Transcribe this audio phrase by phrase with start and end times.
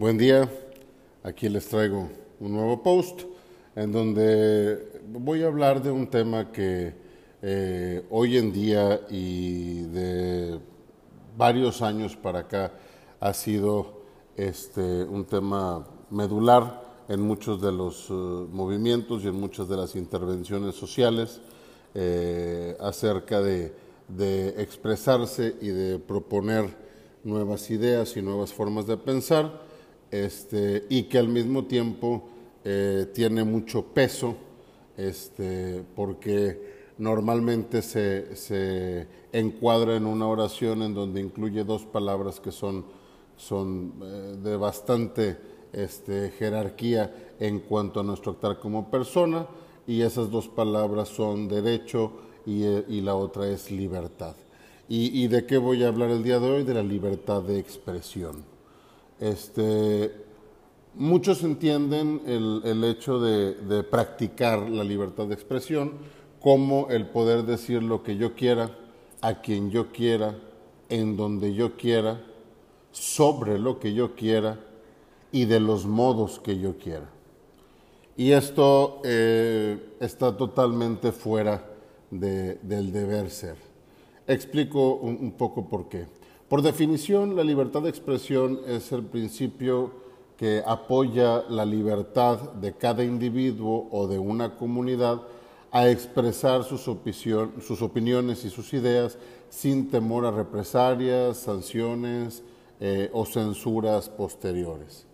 [0.00, 0.50] Buen día,
[1.22, 2.08] aquí les traigo
[2.40, 3.20] un nuevo post
[3.76, 6.94] en donde voy a hablar de un tema que
[7.42, 10.58] eh, hoy en día y de
[11.36, 12.72] varios años para acá
[13.20, 14.02] ha sido
[14.36, 19.96] este, un tema medular en muchos de los eh, movimientos y en muchas de las
[19.96, 21.40] intervenciones sociales
[21.92, 23.74] eh, acerca de,
[24.06, 26.72] de expresarse y de proponer
[27.24, 29.60] nuevas ideas y nuevas formas de pensar
[30.12, 32.28] este, y que al mismo tiempo
[32.64, 34.36] eh, tiene mucho peso,
[34.96, 42.52] este, porque normalmente se, se, encuadra en una oración en donde incluye dos palabras que
[42.52, 42.84] son,
[43.36, 49.46] son de bastante este, jerarquía en cuanto a nuestro actuar como persona,
[49.86, 52.12] y esas dos palabras son derecho
[52.46, 54.34] y, eh, y la otra es libertad.
[54.88, 56.64] ¿Y, ¿Y de qué voy a hablar el día de hoy?
[56.64, 58.44] De la libertad de expresión.
[59.18, 60.12] Este,
[60.94, 65.92] muchos entienden el, el hecho de, de, practicar la libertad de expresión
[66.40, 68.76] como el poder decir lo que yo quiera,
[69.20, 70.38] a quien yo quiera,
[70.88, 72.20] en donde yo quiera,
[72.92, 74.58] sobre lo que yo quiera
[75.32, 77.08] y de los modos que yo quiera.
[78.16, 81.64] Y esto eh, está totalmente fuera
[82.10, 83.56] de, del deber ser.
[84.26, 86.06] Explico un, poco por qué.
[86.48, 89.92] Por definición, la libertad de expresión es el principio
[90.36, 95.22] que apoya la libertad de cada individuo o de una comunidad
[95.72, 96.88] a expresar sus
[97.82, 102.42] opiniones y sus ideas sin temor a represalias, sanciones
[102.80, 105.09] eh, o censuras posteriores.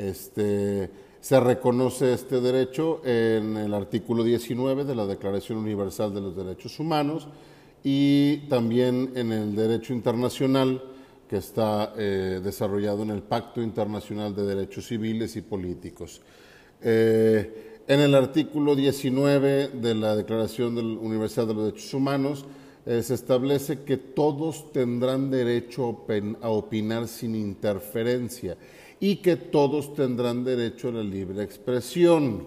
[0.00, 0.88] Este,
[1.20, 6.80] se reconoce este derecho en el artículo 19 de la Declaración Universal de los Derechos
[6.80, 7.28] Humanos,
[7.84, 10.82] y también en el derecho internacional
[11.28, 16.22] que está eh, desarrollado en el Pacto Internacional de Derechos Civiles y Políticos.
[16.80, 22.46] Eh, en el artículo 19 de la Declaración Universal de los Derechos Humanos
[22.86, 26.06] eh, se establece que todos tendrán derecho
[26.40, 28.56] a opinar sin interferencia
[29.00, 32.46] y que todos tendrán derecho a la libre expresión.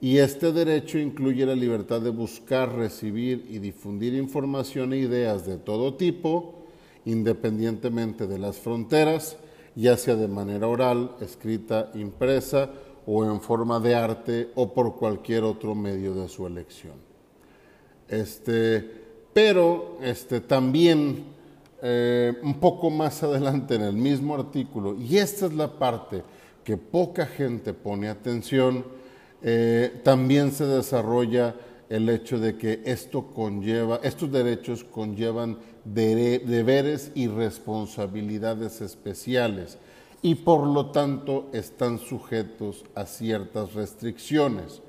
[0.00, 5.58] Y este derecho incluye la libertad de buscar, recibir y difundir información e ideas de
[5.58, 6.64] todo tipo,
[7.04, 9.36] independientemente de las fronteras,
[9.74, 12.70] ya sea de manera oral, escrita, impresa
[13.06, 16.94] o en forma de arte o por cualquier otro medio de su elección.
[18.08, 18.90] Este,
[19.34, 21.24] pero este, también
[21.82, 26.22] eh, un poco más adelante en el mismo artículo, y esta es la parte
[26.64, 28.84] que poca gente pone atención,
[29.42, 31.54] eh, también se desarrolla
[31.88, 39.78] el hecho de que esto conlleva, estos derechos conllevan de, deberes y responsabilidades especiales
[40.22, 44.82] y por lo tanto están sujetos a ciertas restricciones.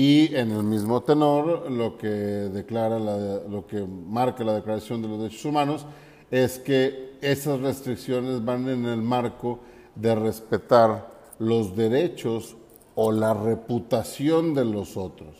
[0.00, 5.08] Y en el mismo tenor, lo que declara la, lo que marca la Declaración de
[5.08, 5.86] los Derechos Humanos
[6.30, 9.58] es que esas restricciones van en el marco
[9.96, 11.10] de respetar
[11.40, 12.54] los derechos
[12.94, 15.34] o la reputación de los otros.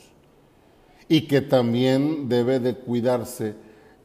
[1.08, 3.54] Y que también debe de cuidarse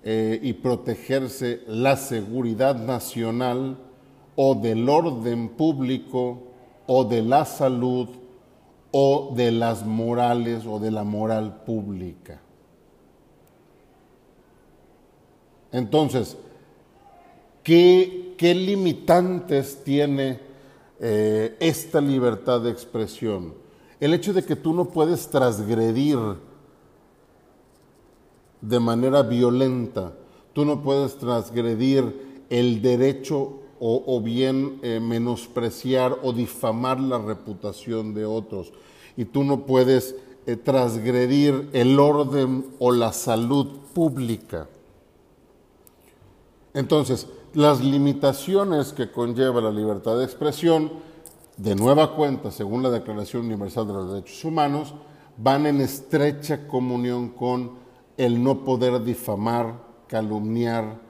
[0.04, 3.80] eh, y protegerse la seguridad nacional
[4.36, 6.44] o del orden público
[6.86, 8.08] o de la salud
[8.94, 12.40] o de las morales o de la moral pública.
[15.74, 16.38] Entonces,
[17.64, 20.54] ¿qué, qué limitantes tiene
[21.06, 23.56] eh, esta libertad de expresión.
[24.00, 26.18] El hecho de que tú no puedes transgredir
[28.62, 30.14] de manera violenta,
[30.54, 38.24] tú no puedes transgredir el derecho o, bien eh, menospreciar o difamar la reputación de
[38.24, 38.72] otros.
[39.18, 40.16] Y tú no puedes
[40.46, 44.70] eh, transgredir el orden o la salud pública.
[46.74, 50.90] Entonces, las limitaciones que conlleva la libertad de expresión,
[51.58, 54.94] de nueva cuenta, según la Declaración Universal de los Derechos Humanos,
[55.36, 57.74] van en estrecha comunión con
[58.16, 59.76] el no poder difamar,
[60.08, 61.02] calumniar,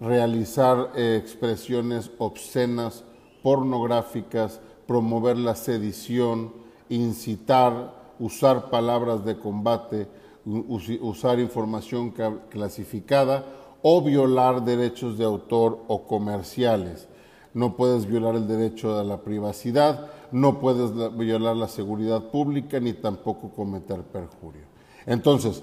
[0.00, 3.04] realizar eh, expresiones obscenas,
[3.42, 6.52] pornográficas, promover la sedición,
[6.88, 10.08] incitar, usar palabras de combate,
[10.44, 12.12] usar información
[12.50, 13.46] clasificada
[13.82, 17.08] o violar derechos de autor o comerciales.
[17.54, 22.94] No puedes violar el derecho a la privacidad, no puedes violar la seguridad pública ni
[22.94, 24.64] tampoco cometer perjurio.
[25.06, 25.62] Entonces,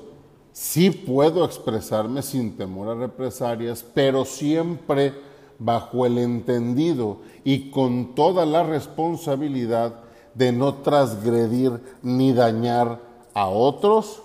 [0.52, 5.14] sí puedo expresarme sin temor a represalias, pero siempre
[5.60, 9.96] bajo el entendido y con toda la responsabilidad
[10.34, 13.00] de no transgredir ni dañar
[13.34, 14.24] a otros,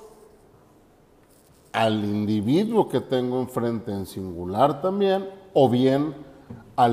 [1.72, 6.14] al individuo que tengo enfrente en singular también, o bien
[6.76, 6.88] a,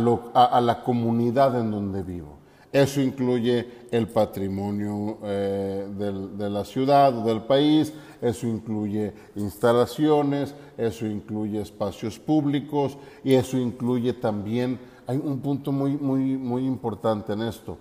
[0.62, 2.38] la comunidad en donde vivo.
[2.74, 11.06] Eso incluye el patrimonio eh, de la ciudad o del país, eso incluye instalaciones, eso
[11.06, 17.44] incluye espacios públicos y eso incluye también, hay un punto muy, muy, muy importante en
[17.44, 17.78] esto,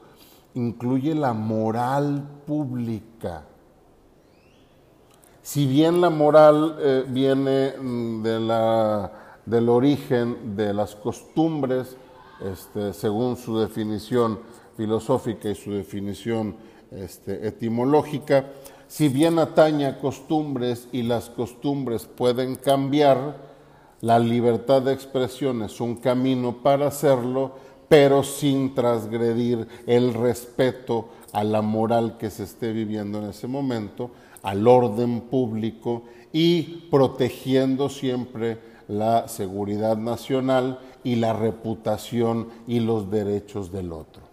[0.53, 3.45] incluye la moral pública.
[5.41, 9.13] Si bien la moral eh, viene mm, de la,
[9.47, 11.97] del origen de las costumbres,
[12.45, 14.41] este, según su definición
[14.77, 16.57] filosófica y su definición
[16.91, 18.47] este, etimológica,
[18.87, 23.37] si bien atañe costumbres y las costumbres pueden cambiar,
[24.03, 27.53] la libertad de expresión es un camino para hacerlo,
[27.89, 34.11] pero sin transgredir el respeto a la moral que se esté viviendo en ese momento,
[34.43, 36.03] al orden público
[36.33, 38.59] y protegiendo siempre
[38.89, 44.32] la seguridad nacional y la reputación y los derechos del otro.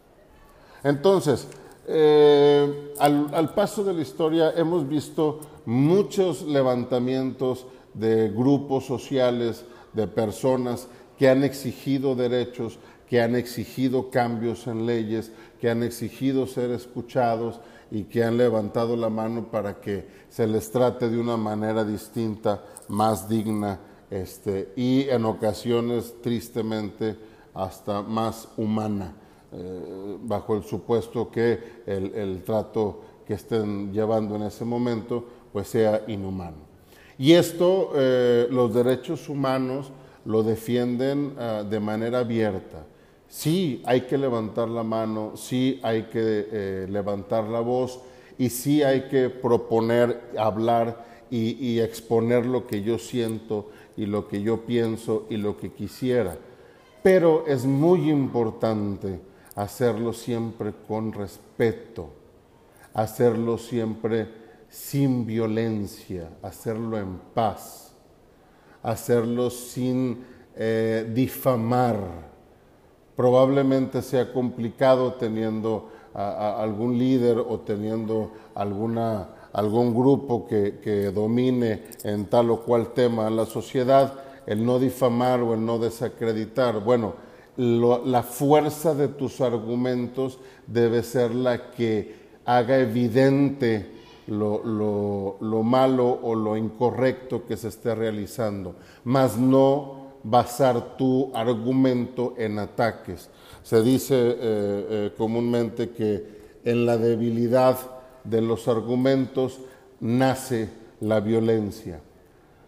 [0.83, 1.47] Entonces,
[1.87, 10.87] eh, al, paso de la historia hemos visto muchos levantamientos de grupos sociales, de personas
[11.17, 12.77] que han exigido derechos,
[13.09, 17.59] que han exigido cambios en leyes, que han exigido ser escuchados
[17.89, 22.63] y que han levantado la mano para que se les trate de una manera distinta,
[22.87, 23.79] más digna
[24.11, 27.17] este, y en ocasiones tristemente
[27.55, 29.15] hasta más humana.
[29.51, 36.03] Eh, bajo el supuesto que el, trato que estén llevando en ese momento pues sea
[36.07, 36.57] inhumano.
[37.17, 39.91] Y esto eh, los derechos humanos
[40.25, 42.85] lo defienden ah, de manera abierta.
[43.27, 47.99] Sí hay que levantar la mano, sí hay que eh, levantar la voz
[48.37, 54.41] y sí hay que proponer, hablar y exponer lo que yo siento y lo que
[54.41, 56.37] yo pienso y lo que quisiera.
[57.03, 59.19] Pero es muy importante
[59.59, 62.11] hacerlo siempre con respeto,
[62.93, 64.29] hacerlo siempre
[64.69, 67.93] sin violencia, hacerlo en paz,
[68.81, 70.23] hacerlo sin
[70.55, 71.97] eh, difamar.
[73.17, 82.49] Probablemente sea complicado teniendo algún líder o teniendo alguna, algún grupo que, domine en tal
[82.51, 84.13] o cual tema la sociedad,
[84.45, 86.81] el no difamar o el no desacreditar.
[86.81, 87.27] Bueno,
[87.59, 92.15] la fuerza de tus argumentos debe ser la que
[92.45, 93.91] haga evidente
[94.27, 94.63] lo,
[95.41, 102.59] lo, malo o lo incorrecto que se esté realizando, mas no basar tu argumento en
[102.59, 103.29] ataques.
[103.63, 107.77] Se dice eh, eh, comúnmente que en la debilidad
[108.23, 109.59] de los argumentos
[109.99, 110.69] nace
[111.01, 111.99] la violencia.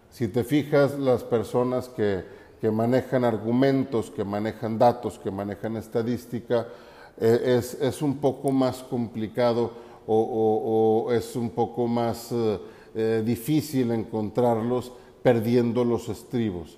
[0.09, 6.67] Si te fijas, las personas que que manejan argumentos, que manejan datos, que manejan estadística,
[7.17, 9.71] eh, es, un poco más complicado
[10.05, 12.59] o, es un poco más eh,
[12.93, 14.91] eh, difícil encontrarlos
[15.23, 16.77] perdiendo los estribos.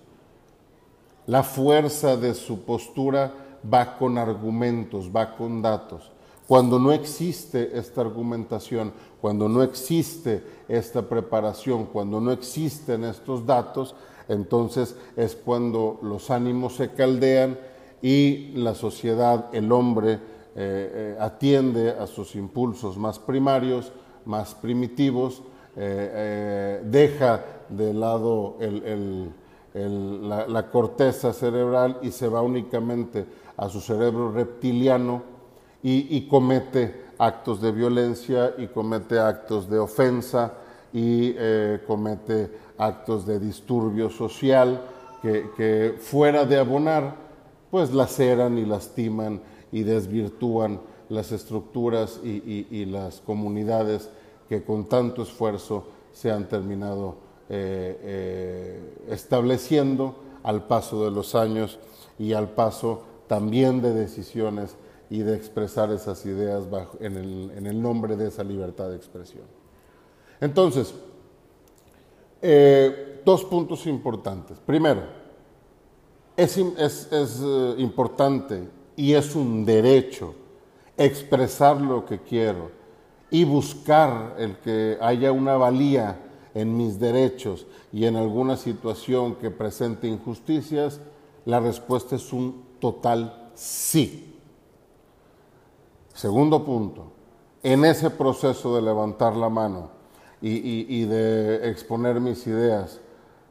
[1.28, 3.34] La fuerza de su postura
[3.72, 6.12] va con argumentos, va con datos.
[6.48, 13.96] Cuando no existe esta argumentación, cuando no existe esta preparación, cuando no existen estos datos,
[14.28, 17.58] entonces es cuando los ánimos se caldean
[18.02, 20.20] y la sociedad, el hombre, eh,
[20.56, 23.92] eh, atiende a sus impulsos más primarios,
[24.26, 25.42] más primitivos,
[25.76, 28.58] eh, deja de lado
[29.74, 33.26] la, corteza cerebral y se va únicamente
[33.58, 35.24] a su cerebro reptiliano
[35.82, 40.54] y, y comete actos de violencia y comete actos de ofensa
[40.94, 41.36] y
[41.88, 44.82] comete actos de disturbio social
[45.24, 47.16] que, fuera de abonar,
[47.72, 54.10] pues laceran y lastiman y desvirtúan las estructuras y, las comunidades
[54.50, 57.16] que con tanto esfuerzo se han terminado
[57.50, 61.80] eh, eh, estableciendo al paso de los años
[62.20, 64.76] y al paso también de decisiones
[65.10, 66.66] y de expresar esas ideas
[67.00, 69.63] en el nombre de esa libertad de expresión.
[70.42, 70.94] Entonces,
[72.42, 74.58] eh, dos puntos importantes.
[74.66, 75.04] Primero,
[76.36, 80.34] es, eh, importante y es un derecho
[80.98, 82.72] expresar lo que quiero
[83.32, 86.20] y buscar el que haya una valía
[86.54, 91.00] en mis derechos y en alguna situación que presente injusticias,
[91.46, 94.36] la respuesta es un total sí.
[96.14, 97.12] Segundo punto,
[97.64, 99.93] en ese proceso de levantar la mano
[100.46, 103.00] y, de exponer mis ideas,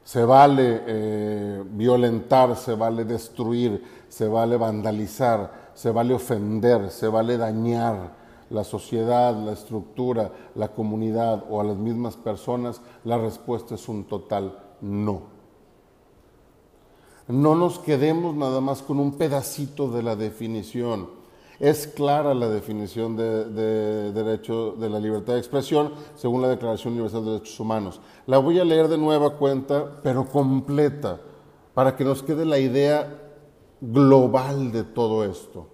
[0.04, 7.38] se vale eh, violentar, se vale destruir, se vale vandalizar, se vale ofender, se vale
[7.38, 8.12] dañar
[8.50, 14.04] la sociedad, la estructura, la comunidad o a las mismas personas, la respuesta es un
[14.04, 15.22] total no.
[17.28, 21.21] No nos quedemos nada más con un pedacito de la definición
[21.62, 27.24] es clara la definición de, derecho de la libertad de expresión según la Declaración Universal
[27.24, 28.00] de Derechos Humanos.
[28.26, 31.20] La voy a leer de nueva cuenta, pero completa,
[31.72, 33.16] para que nos quede la idea
[33.80, 35.68] global de todo esto.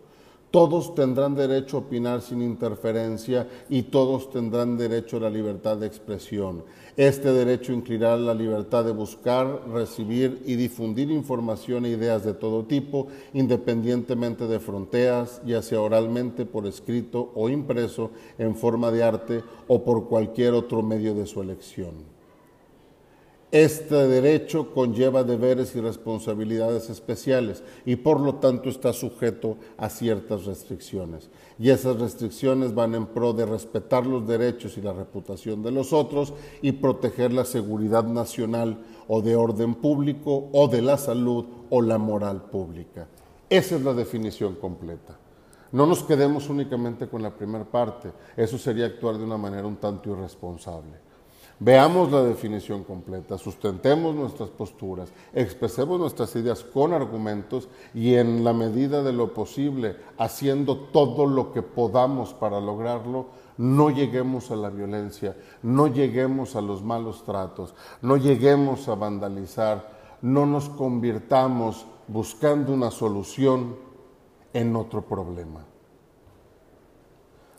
[0.50, 5.86] Todos tendrán derecho a opinar sin interferencia y todos tendrán derecho a la libertad de
[5.86, 6.64] expresión.
[6.96, 12.64] Este derecho incluirá la libertad de buscar, recibir y difundir información e ideas de todo
[12.64, 19.44] tipo, independientemente de fronteras, ya sea oralmente, por escrito o impreso, en forma de arte
[19.68, 22.17] o por cualquier otro medio de su elección.
[23.50, 30.44] Este derecho conlleva deberes y responsabilidades especiales y por lo tanto está sujeto a ciertas
[30.44, 31.30] restricciones.
[31.58, 35.94] Y esas restricciones van en pro de respetar los derechos y la reputación de los
[35.94, 41.80] otros y proteger la seguridad nacional o de orden público o de la salud o
[41.80, 43.08] la moral pública.
[43.48, 45.16] Esa es la definición completa.
[45.72, 49.76] No nos quedemos únicamente con la primera parte, eso sería actuar de una manera un
[49.76, 51.07] tanto irresponsable.
[51.60, 58.52] Veamos la definición completa, sustentemos nuestras posturas, expresemos nuestras ideas con argumentos y en la
[58.52, 64.70] medida de lo posible, haciendo todo lo que podamos para lograrlo, no lleguemos a la
[64.70, 72.72] violencia, no lleguemos a los malos tratos, no lleguemos a vandalizar, no nos convirtamos buscando
[72.72, 73.74] una solución
[74.52, 75.64] en otro problema.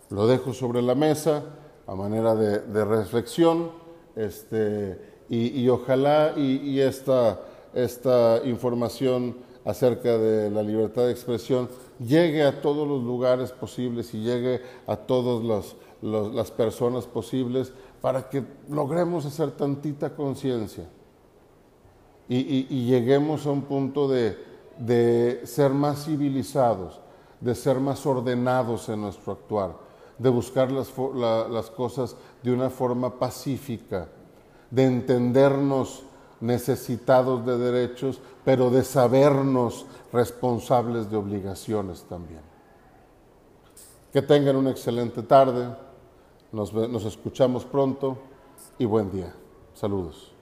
[0.09, 1.43] Lo dejo sobre la mesa
[1.85, 3.78] a manera de, de reflexión
[4.19, 4.99] este,
[5.29, 7.39] y, ojalá y, esta,
[7.73, 14.21] esta información acerca de la libertad de expresión llegue a todos los lugares posibles y
[14.21, 17.71] llegue a todas las personas posibles
[18.01, 20.85] para que logremos hacer tantita conciencia
[22.29, 26.99] y, lleguemos a un punto de, ser más civilizados,
[27.41, 29.75] de ser más ordenados en nuestro actuar,
[30.19, 30.91] de buscar las,
[31.49, 34.07] las cosas de una forma pacífica,
[34.69, 36.03] de entendernos
[36.41, 42.41] necesitados de derechos, pero de sabernos responsables de obligaciones también.
[44.13, 45.75] Que tengan una excelente tarde,
[46.51, 48.17] nos, nos escuchamos pronto
[48.77, 49.33] y buen día.
[49.73, 50.38] Saludos.